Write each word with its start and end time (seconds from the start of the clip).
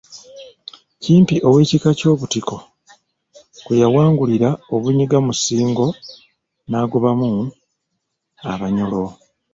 Kimpi 1.03 1.35
ow'ekika 1.47 1.89
ky'Obutiko 1.99 2.57
kwe 3.63 3.75
yawangulira 3.81 4.49
Obunyiga 4.73 5.17
mu 5.25 5.33
Ssingo 5.37 5.87
n'agobamu 6.69 7.31
Abanyoro. 8.51 9.03